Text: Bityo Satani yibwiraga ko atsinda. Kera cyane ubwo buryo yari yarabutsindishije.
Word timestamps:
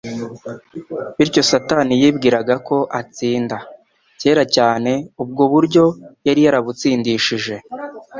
Bityo 1.17 1.41
Satani 1.51 1.93
yibwiraga 2.01 2.55
ko 2.67 2.77
atsinda. 2.99 3.57
Kera 4.19 4.43
cyane 4.55 4.91
ubwo 5.23 5.43
buryo 5.53 5.83
yari 6.27 6.41
yarabutsindishije. 6.45 7.55